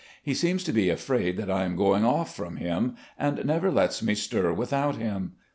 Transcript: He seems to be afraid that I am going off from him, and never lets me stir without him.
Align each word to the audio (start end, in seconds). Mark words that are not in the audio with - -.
He 0.23 0.33
seems 0.33 0.63
to 0.63 0.73
be 0.73 0.89
afraid 0.89 1.37
that 1.37 1.51
I 1.51 1.63
am 1.63 1.75
going 1.75 2.03
off 2.03 2.35
from 2.35 2.55
him, 2.57 2.95
and 3.19 3.45
never 3.45 3.69
lets 3.69 4.01
me 4.01 4.15
stir 4.15 4.51
without 4.51 4.95
him. 4.95 5.33